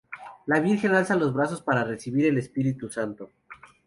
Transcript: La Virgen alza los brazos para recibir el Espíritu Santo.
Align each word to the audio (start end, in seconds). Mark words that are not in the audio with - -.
La 0.47 0.59
Virgen 0.59 0.95
alza 0.95 1.15
los 1.15 1.31
brazos 1.31 1.61
para 1.61 1.83
recibir 1.83 2.25
el 2.25 2.39
Espíritu 2.39 2.89
Santo. 2.89 3.29